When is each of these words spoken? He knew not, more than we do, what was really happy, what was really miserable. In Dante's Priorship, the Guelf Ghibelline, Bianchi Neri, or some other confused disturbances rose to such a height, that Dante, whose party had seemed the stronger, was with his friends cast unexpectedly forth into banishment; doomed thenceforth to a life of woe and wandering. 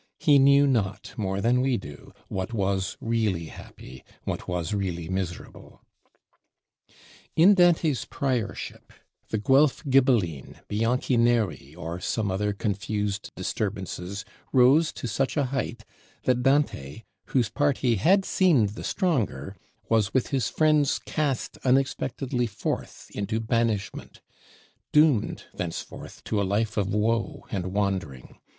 He 0.17 0.39
knew 0.39 0.65
not, 0.65 1.13
more 1.15 1.41
than 1.41 1.61
we 1.61 1.77
do, 1.77 2.11
what 2.27 2.53
was 2.55 2.97
really 2.99 3.45
happy, 3.49 4.03
what 4.23 4.47
was 4.47 4.73
really 4.73 5.07
miserable. 5.09 5.83
In 7.35 7.53
Dante's 7.53 8.03
Priorship, 8.05 8.93
the 9.29 9.37
Guelf 9.37 9.83
Ghibelline, 9.87 10.59
Bianchi 10.67 11.17
Neri, 11.17 11.75
or 11.75 11.99
some 12.01 12.31
other 12.31 12.51
confused 12.51 13.29
disturbances 13.35 14.25
rose 14.51 14.91
to 14.93 15.07
such 15.07 15.37
a 15.37 15.45
height, 15.53 15.85
that 16.23 16.41
Dante, 16.41 17.03
whose 17.25 17.49
party 17.49 17.97
had 17.97 18.25
seemed 18.25 18.69
the 18.69 18.83
stronger, 18.83 19.55
was 19.87 20.15
with 20.15 20.29
his 20.29 20.49
friends 20.49 20.97
cast 21.05 21.59
unexpectedly 21.63 22.47
forth 22.47 23.11
into 23.13 23.39
banishment; 23.39 24.19
doomed 24.91 25.43
thenceforth 25.53 26.23
to 26.23 26.41
a 26.41 26.41
life 26.41 26.75
of 26.75 26.91
woe 26.91 27.45
and 27.51 27.67
wandering. 27.71 28.39